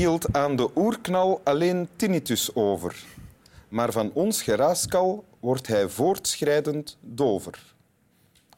[0.00, 3.04] Hield aan de oerknal alleen tinnitus over.
[3.68, 7.74] Maar van ons geraaskal wordt hij voortschrijdend dover.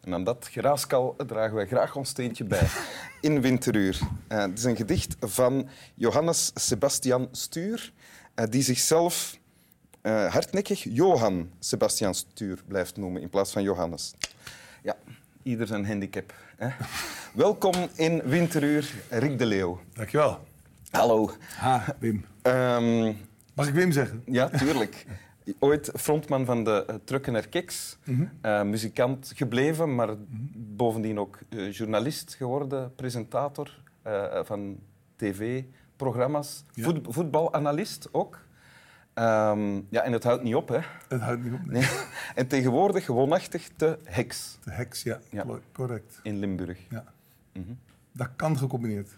[0.00, 2.66] En aan dat geraaskal dragen wij graag ons steentje bij
[3.20, 3.98] in Winteruur.
[4.28, 7.92] Uh, het is een gedicht van Johannes Sebastian Stuur,
[8.34, 9.38] uh, die zichzelf
[10.02, 14.14] uh, hardnekkig Johan Sebastian Stuur blijft noemen in plaats van Johannes.
[14.82, 14.96] Ja,
[15.42, 16.34] ieder zijn handicap.
[16.56, 16.68] Hè?
[17.44, 19.80] Welkom in Winteruur, Rick de Leeuw.
[19.94, 20.50] Dankjewel.
[20.92, 21.30] Hallo.
[21.56, 22.24] Ha, Wim.
[22.42, 23.16] Um,
[23.54, 24.22] Mag ik Wim zeggen?
[24.26, 25.06] Ja, tuurlijk.
[25.58, 27.98] Ooit frontman van de uh, Truckener Kicks.
[28.04, 30.14] Mm uh, muzikant gebleven, maar
[30.54, 33.80] bovendien ook uh, journalist geworden, presentator
[34.42, 34.78] van
[35.16, 36.64] tv-programma's.
[36.72, 36.84] Ja.
[36.84, 38.38] Voet voetbalanalist ook.
[39.14, 40.78] Um, ja, en het houdt niet op, hè?
[41.08, 41.88] Het houdt niet op, nee.
[42.34, 44.58] En tegenwoordig woonachtig te Heks.
[44.64, 45.46] De Heks, ja, ja.
[45.72, 46.20] correct.
[46.22, 46.78] In Limburg.
[46.90, 47.04] Ja.
[47.52, 47.78] Mm -hmm.
[48.12, 49.10] Dat kan gecombineerd.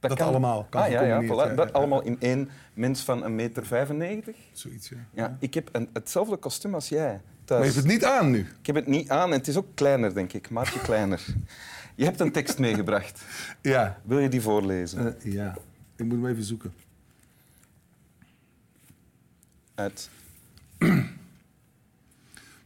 [0.00, 1.54] Dat, dat allemaal kan ah, ja, ja, voilà.
[1.54, 4.36] Dat allemaal in één mens van een meter 95.
[4.52, 4.96] Zoiets, ja.
[5.10, 7.20] ja ik heb een, hetzelfde kostuum als jij.
[7.44, 7.60] Thuis.
[7.60, 8.38] Maar je hebt het niet aan nu?
[8.38, 10.50] Ik heb het niet aan en het is ook kleiner, denk ik.
[10.50, 11.24] Maatje kleiner.
[11.94, 13.22] Je hebt een tekst meegebracht.
[13.60, 14.00] Ja.
[14.04, 15.16] Wil je die voorlezen?
[15.24, 15.56] Uh, ja.
[15.96, 16.72] Ik moet hem even zoeken.
[19.74, 20.08] Uit...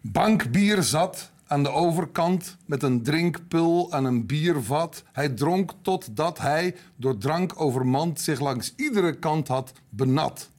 [0.00, 5.02] Bankbier zat aan de overkant met een drinkpul aan een biervat.
[5.12, 10.50] Hij dronk totdat hij, door drank overmand, zich langs iedere kant had benat.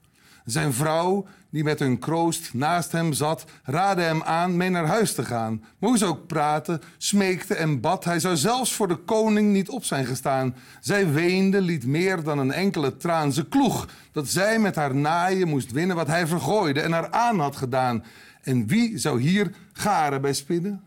[0.46, 5.14] Zijn vrouw, die met een kroost naast hem zat, raadde hem aan mee naar huis
[5.14, 5.64] te gaan.
[5.80, 8.04] Moest ook praten, smeekte en bad.
[8.04, 10.56] Hij zou zelfs voor de koning niet op zijn gestaan.
[10.80, 13.34] Zij weende, liet meer dan een enkele traan.
[13.34, 17.40] Ze kloeg dat zij met haar naaien moest winnen wat hij vergooide en haar aan
[17.40, 18.04] had gedaan.
[18.46, 20.84] En wie zou hier garen bij spinnen?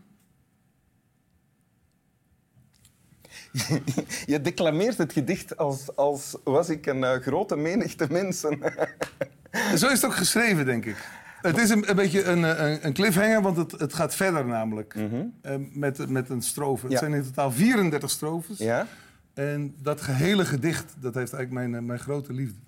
[4.25, 8.59] Je declameert het gedicht als, als was ik een uh, grote menigte mensen.
[9.75, 10.95] Zo is het ook geschreven, denk ik.
[11.41, 14.95] Het is een, een beetje een, een, een, cliffhanger, want het, het gaat verder namelijk.
[14.95, 15.33] Mm -hmm.
[15.43, 16.87] uh, met, met een strofe.
[16.87, 18.57] Het zijn in totaal 34 strofes.
[18.57, 18.87] Ja?
[19.33, 22.59] En dat gehele gedicht, dat heeft eigenlijk mijn, mijn grote liefde.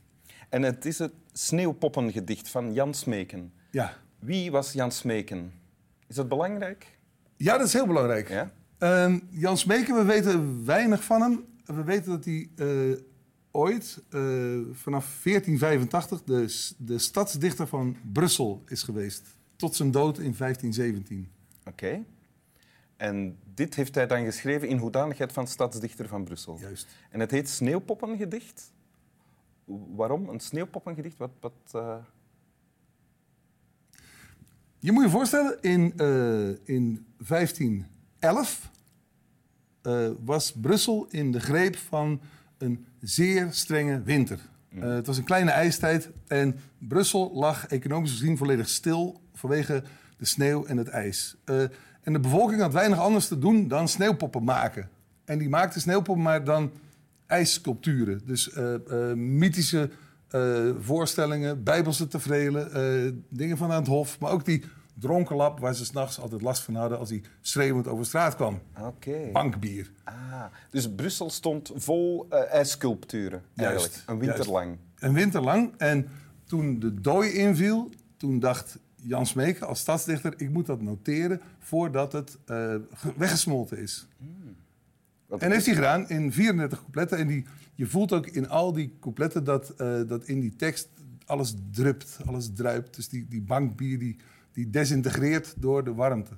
[0.49, 3.51] En het is het Sneeuwpoppengedicht van Jan Smeken.
[3.71, 3.93] Ja.
[4.21, 5.53] Wie was Jan Smeken?
[6.07, 6.97] Is dat belangrijk?
[7.37, 8.29] Ja, dat is heel belangrijk.
[8.29, 8.51] Ja?
[8.79, 11.45] Uh, Jan Smeken, we weten weinig van hem.
[11.65, 12.97] We weten dat hij uh,
[13.51, 19.37] ooit, uh, vanaf 1485, de, de stadsdichter van Brussel is geweest.
[19.55, 21.31] Tot zijn dood in 1517.
[21.59, 21.69] Oké.
[21.69, 22.05] Okay.
[22.97, 26.57] En dit heeft hij dan geschreven in hoedanigheid van stadsdichter van Brussel.
[26.59, 26.87] Juist.
[27.09, 28.71] En het heet Sneeuwpoppengedicht.
[29.95, 31.17] Waarom een sneeuwpoppengedicht?
[31.17, 31.95] Wat, wat, uh...
[34.83, 38.69] Je moet je voorstellen, in, uh, in 1511
[39.83, 42.21] uh, was Brussel in de greep van
[42.57, 44.39] een zeer strenge winter.
[44.73, 49.83] Uh, het was een kleine ijstijd en Brussel lag economisch gezien volledig stil vanwege
[50.17, 51.35] de sneeuw en het ijs.
[52.03, 54.89] En de bevolking had weinig anders te doen dan sneeuwpoppen maken.
[55.25, 56.71] En die maakte sneeuwpoppen maar dan
[57.25, 58.21] ijssculpturen.
[58.25, 58.49] Dus
[59.15, 59.89] mythische
[60.79, 64.63] voorstellingen, bijbelse tevreden, dingen van aan het hof, maar ook die
[65.01, 68.61] dronkenlap waar ze s'nachts altijd last van hadden als hij schreeuwend over straat kwam.
[68.79, 69.29] Oké.
[69.31, 69.91] Bankbier.
[70.03, 73.93] Ah, dus Brussel stond vol uh, ijssculpturen eigenlijk.
[73.93, 74.77] Juist, een winter lang.
[74.99, 75.73] Een winter lang.
[75.77, 76.07] En
[76.45, 80.33] toen de dooi inviel, toen dacht Jan Smeeken als stadsdichter...
[80.37, 82.75] ik moet dat noteren voordat het uh,
[83.17, 84.07] weggesmolten is.
[85.37, 87.17] En heeft hij gedaan in 34 coupletten.
[87.17, 90.89] En die, je voelt ook in al die coupletten dat, uh, dat in die tekst
[91.25, 92.95] alles drupt, alles druipt.
[92.95, 94.17] Dus die, die bankbier die
[94.51, 96.33] die desintegreert door de warmte.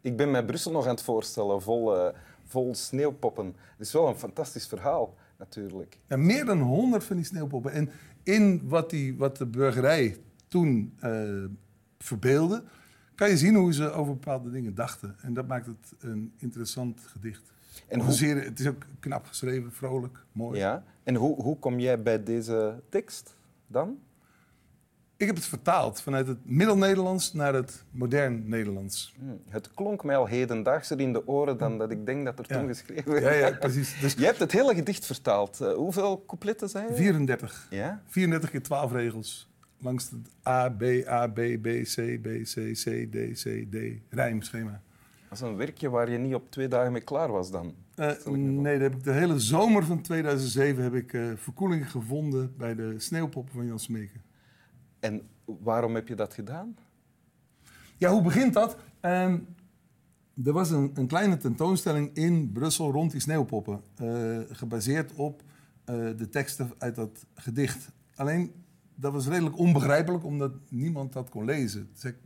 [0.00, 2.08] Ik ben mij Brussel nog aan het voorstellen, vol, uh,
[2.44, 3.46] vol sneeuwpoppen.
[3.46, 5.98] Het is wel een fantastisch verhaal, natuurlijk.
[6.06, 7.72] Ja, meer dan honderd van die sneeuwpoppen.
[7.72, 7.90] En
[8.22, 10.16] in wat, die, wat de burgerij
[10.48, 11.44] toen uh,
[11.98, 12.64] verbeelde,
[13.18, 15.16] kan je zien hoe ze over bepaalde dingen dachten.
[15.20, 17.52] En dat maakt het een interessant gedicht.
[17.88, 18.12] En hoe...
[18.12, 20.58] Zeer, het is ook knap geschreven, vrolijk, mooi.
[20.58, 20.82] Ja.
[21.02, 23.36] En hoe, hoe kom jij bij deze tekst
[23.66, 23.98] dan?
[25.16, 29.14] Ik heb het vertaald vanuit het Middel-Nederlands naar het modern Nederlands.
[29.18, 29.40] Hmm.
[29.48, 32.66] Het klonk mij al hedendaagser in de oren dan dat ik denk dat er toen
[32.66, 33.24] geschreven werd.
[33.24, 34.00] Ja, ja, precies.
[34.00, 34.14] Dus...
[34.14, 35.58] Je hebt het hele gedicht vertaald.
[35.62, 36.94] Uh, hoeveel coupletten zijn er?
[36.96, 37.66] 34.
[37.70, 38.02] Ja?
[38.06, 39.47] 34 keer 12 regels.
[39.80, 43.76] Langs het A, B, A, B, B, C, B, C, C, D, C, D
[44.08, 44.82] rijmschema.
[45.28, 47.74] Dat is een werkje waar je niet op twee dagen mee klaar was dan?
[47.96, 52.74] Uh, nee, heb ik de hele zomer van 2007 heb ik uh, verkoeling gevonden bij
[52.74, 54.22] de sneeuwpoppen van Jan Smeken.
[55.00, 56.76] En waarom heb je dat gedaan?
[57.96, 58.76] Ja, hoe begint dat?
[59.00, 59.46] Um,
[60.44, 63.80] er was een, een kleine tentoonstelling in Brussel rond die sneeuwpoppen.
[63.96, 65.42] eh, gebaseerd op
[65.84, 67.90] eh, de teksten uit dat gedicht.
[68.14, 68.52] Alleen,
[69.00, 71.88] dat was redelijk onbegrijpelijk, omdat niemand dat kon lezen.
[71.92, 72.16] Dus ik,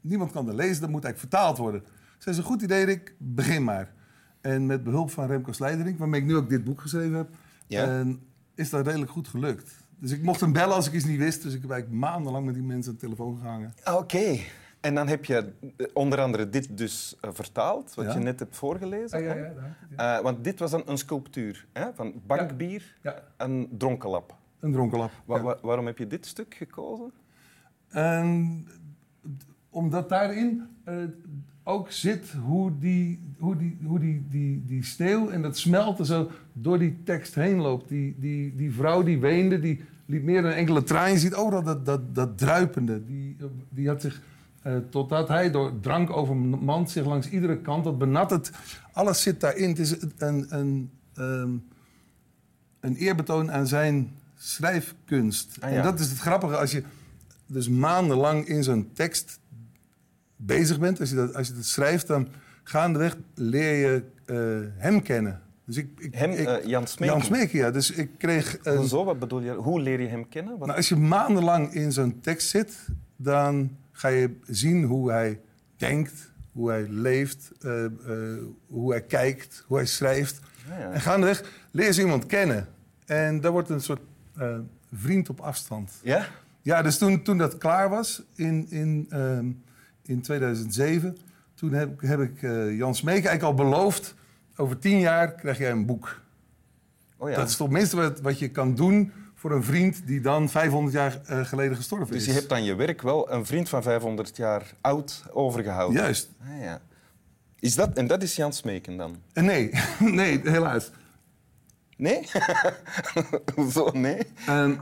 [0.00, 1.82] niemand kan dat lezen, dat moet eigenlijk vertaald worden.
[2.18, 3.92] Zij zei, goed idee, Rick, begin maar.
[4.40, 7.28] En met behulp van Remco Slijderink, waarmee ik nu ook dit boek geschreven heb...
[7.66, 7.84] Ja.
[7.84, 8.20] en
[8.54, 9.74] is dat redelijk goed gelukt.
[9.98, 11.42] Dus ik mocht hem bellen als ik iets niet wist.
[11.42, 13.74] Dus ik heb eigenlijk maandenlang met die mensen aan de telefoon gehangen.
[13.92, 14.38] Oké.
[14.80, 18.12] En dan heb je eh, onder andere dit dus eh, vertaald, wat Ja.
[18.12, 19.18] je net hebt voorgelezen.
[19.96, 20.16] Ah?
[20.16, 21.86] Eh, want dit was een, een sculptuur hè?
[21.94, 24.36] van bankbier Ja, en dronkenlap.
[24.60, 25.10] Een dronkenlap.
[25.24, 25.42] Wa- Ja.
[25.42, 27.10] wa- waarom heb je dit stuk gekozen?
[27.88, 28.66] En
[29.70, 30.94] omdat daarin eh,
[31.62, 36.30] ook zit hoe, die, hoe, die, hoe die, die, die sneeuw en dat smelten zo
[36.52, 37.88] door die tekst heen loopt.
[37.88, 41.10] Die, die, die vrouw die weende, die liet meer dan enkele traan.
[41.12, 43.04] Je ziet overal dat, dat, dat druipende.
[43.06, 43.36] Die,
[43.68, 44.22] die had zich,
[44.62, 48.50] eh, totdat hij door drank overmand zich langs iedere kant, dat benat het.
[48.92, 49.68] Alles zit daarin.
[49.68, 51.50] Het is een, een, ehm,
[52.80, 55.56] een eerbetoon aan zijn schrijfkunst.
[55.60, 55.76] Ah, ja.
[55.76, 56.82] En dat is het grappige als je
[57.46, 59.38] dus maandenlang in zo'n tekst
[60.36, 61.00] bezig bent.
[61.00, 62.28] Als je dat, als je dat schrijft, dan
[62.62, 65.40] gaandeweg leer je eh, hem kennen.
[65.64, 67.16] Dus ik, ik, Hem, ik- eh, Jan Smeeken.
[67.16, 67.70] Jan Smeeken, ja.
[67.70, 68.58] Dus ik kreeg...
[68.64, 69.04] Hoezo?
[69.04, 69.52] Wat bedoel je?
[69.52, 70.52] Hoe leer je hem kennen?
[70.58, 72.74] Wat- nou, als je maandenlang in zo'n tekst zit,
[73.16, 75.40] dan ga je zien hoe hij
[75.76, 77.84] denkt, hoe hij leeft, eh,
[78.66, 80.40] hoe hij kijkt, hoe hij schrijft.
[80.70, 80.90] Ah, ja.
[80.90, 82.68] En gaandeweg leer je iemand kennen.
[83.06, 84.00] En dat wordt een soort
[84.38, 84.58] eh,
[84.92, 85.92] vriend op afstand.
[86.02, 86.26] Ja?
[86.62, 89.50] Ja, dus toen, toen dat klaar was in, in, ehm,
[90.02, 91.16] in 2007,
[91.54, 94.14] toen heb, heb ik eh, Jan eigenlijk al beloofd...
[94.56, 96.20] over tien jaar krijg jij een boek.
[97.16, 97.36] Oh, ja.
[97.36, 100.06] Dat is toch minste wat, wat je kan doen voor een vriend...
[100.06, 102.26] die dan 500 jaar eh, geleden gestorven Dus is.
[102.26, 106.02] je hebt aan je werk wel een vriend van 500 jaar oud overgehouden.
[106.02, 106.30] Juist.
[106.40, 106.80] Ah, ja.
[107.58, 109.16] Is dat, en dat is Jan Smeken dan?
[109.32, 110.90] Nee, nee, helaas.
[111.96, 112.20] Nee?
[113.54, 114.18] Hoezo nee?
[114.46, 114.80] En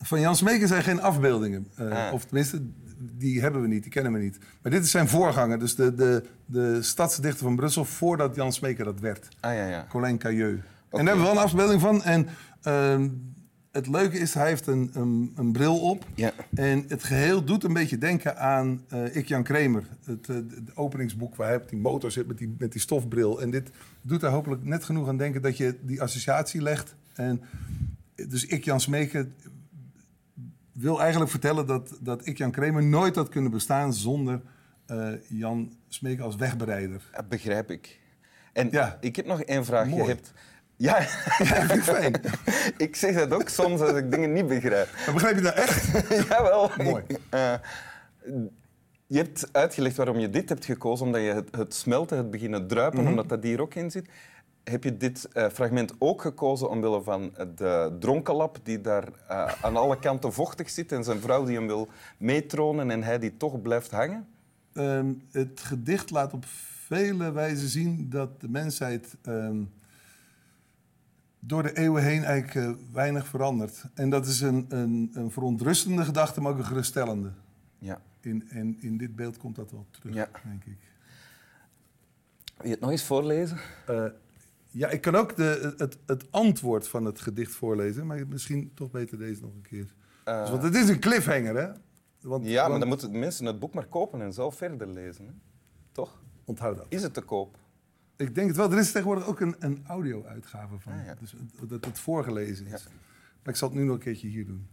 [0.00, 1.66] van Jan Smeeken zijn geen afbeeldingen.
[1.76, 2.12] Eh, Ah.
[2.12, 2.62] Of tenminste,
[2.98, 4.38] die hebben we niet, die kennen we niet.
[4.62, 7.84] Maar dit is zijn voorganger, dus de, de, de stadsdichter van Brussel...
[7.84, 9.28] voordat Jan Smeeken dat werd.
[9.40, 9.86] Ah ja, ja.
[9.88, 10.60] Colin Cailleux.
[10.90, 12.02] En daar hebben we wel een afbeelding van.
[12.02, 12.28] En
[12.62, 13.08] ehm,
[13.74, 16.06] het leuke is, hij heeft een, een, een bril op.
[16.14, 16.32] Ja.
[16.54, 19.84] En het geheel doet een beetje denken aan eh Ik Jan Kramer.
[20.04, 23.40] Het, eh, het openingsboek waar hij op die motor zit met die, met die stofbril.
[23.42, 23.70] En dit
[24.02, 26.94] doet er hopelijk net genoeg aan denken dat je die associatie legt.
[27.14, 27.40] En
[28.28, 29.34] dus Ik Jan Smeken
[30.72, 34.40] wil eigenlijk vertellen dat, dat Ik Jan Kramer nooit had kunnen bestaan zonder
[34.86, 37.02] eh, Jan Smeken als wegbereider.
[37.12, 38.00] Dat begrijp ik.
[38.52, 38.98] En Ja.
[39.00, 39.84] ik heb nog één vraag.
[39.84, 40.08] Je Mooi.
[40.08, 40.32] hebt...
[40.88, 41.02] Ja,
[41.82, 42.20] fijn.
[42.76, 44.88] ik zeg dat ook soms als ik dingen niet begrijp.
[45.04, 46.08] Maar begrijp je dat echt?
[46.28, 46.70] Jawel.
[46.82, 47.02] Mooi.
[47.06, 47.54] Ik, eh,
[49.06, 52.66] je hebt uitgelegd waarom je dit hebt gekozen, omdat je het, het smelten, het beginnen
[52.66, 53.08] druipen, Mhm.
[53.08, 54.08] omdat dat hier ook in zit.
[54.64, 59.76] Heb je dit eh, fragment ook gekozen omwille van de dronkenlap die daar eh, aan
[59.76, 61.88] alle kanten vochtig zit en zijn vrouw die hem wil
[62.18, 64.26] meetronen en hij die toch blijft hangen?
[64.74, 66.44] Ehm, het gedicht laat op
[66.86, 69.56] vele wijzen zien dat de mensheid ehm,
[71.46, 73.84] door de eeuwen heen eigenlijk eh, weinig verandert.
[73.94, 77.30] En dat is een, een, een verontrustende gedachte, maar ook een geruststellende.
[77.78, 78.00] Ja.
[78.20, 80.28] In, en in dit beeld komt dat wel terug, Ja.
[80.44, 80.76] denk ik.
[82.56, 83.58] Wil je het nog eens voorlezen?
[83.86, 84.04] Eh,
[84.70, 88.90] ja, ik kan ook de, het, het antwoord van het gedicht voorlezen, maar misschien toch
[88.90, 89.94] beter deze nog een keer.
[90.24, 91.72] Eh, Dus, want het is een cliffhanger, hè?
[92.20, 95.26] Want, ja, maar dan moeten mensen het boek maar kopen en zelf verder lezen.
[95.26, 95.32] Hè?
[95.92, 96.22] Toch?
[96.44, 96.86] Onthoud dat.
[96.88, 97.58] Is het te koop?
[98.16, 98.72] Ik denk het wel.
[98.72, 100.92] Er is tegenwoordig ook een, een audio-uitgave van.
[100.92, 101.14] Ah, ja.
[101.20, 101.34] Dus
[101.68, 102.82] dat het voorgelezen is.
[102.82, 102.90] Ja.
[103.42, 104.66] Maar ik zal het nu nog een keertje hier doen.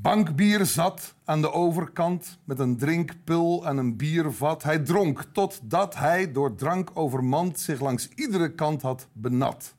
[0.00, 4.62] Bankbier zat aan de overkant met een drinkpul aan een biervat.
[4.62, 9.74] Hij dronk totdat hij door drank overmand zich langs iedere kant had benat.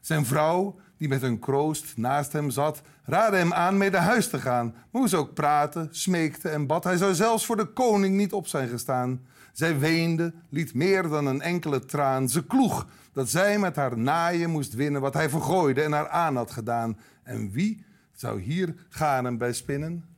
[0.00, 4.28] Zijn vrouw, die met een kroost naast hem zat, raadde hem aan mee naar huis
[4.28, 4.74] te gaan.
[5.06, 8.68] Ze ook praatte, smeekte en bad, hij zou zelfs voor de koning niet op zijn
[8.68, 9.20] gestaan.
[9.58, 12.28] Zij weende, liet meer dan een enkele traan.
[12.28, 16.36] Ze kloeg dat zij met haar naaien moest winnen wat hij vergooide en haar aan
[16.36, 16.98] had gedaan.
[17.22, 20.16] En wie zou hier garen bij spinnen?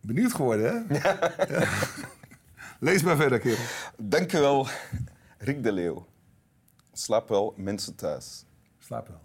[0.00, 0.98] Benieuwd geworden, hè?
[0.98, 1.32] Ja.
[2.88, 3.64] Lees maar verder, kerel.
[3.96, 4.68] Dank u wel,
[5.38, 6.06] Rick de Leeuw.
[6.92, 8.44] Slaap wel, mensen thuis.
[8.78, 9.24] Slaap wel.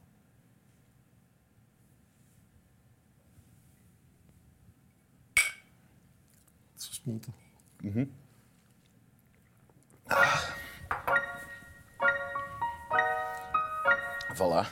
[6.74, 7.42] Het is gesmolten.
[14.36, 14.66] Voilà.